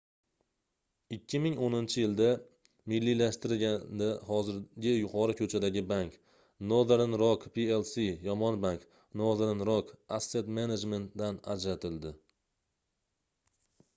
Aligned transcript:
2010-yilda 1.15 2.29
milliylashtirilganida 2.93 4.07
hozirgi 4.29 4.93
yuqori 4.95 5.35
ko'chadagi 5.41 5.83
bank— 5.91 6.15
nothern 6.71 7.13
rock 7.23 7.45
plc 7.59 8.07
yomon 8.31 8.59
bank 8.65 8.89
nothern 9.23 9.63
rock 9.71 9.93
asset 10.19 10.51
management 10.61 11.15
dan 11.25 11.39
ajratildi 11.57 12.15